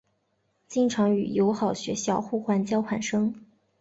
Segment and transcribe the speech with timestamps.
[0.67, 3.35] 经常与友好学校互换交换生。